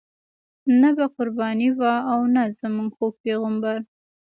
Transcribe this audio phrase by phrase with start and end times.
[0.81, 3.77] نه به قرباني وه او نه زموږ خوږ پیغمبر.